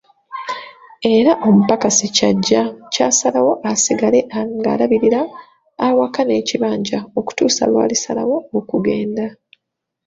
[1.15, 2.61] Era omupakasi Kyajja
[2.93, 4.19] kyasalwawo asigale
[4.57, 5.21] ng'alabirira
[5.85, 9.27] awaka n'ekibanja okutuusa lw'alisalawo okugenda.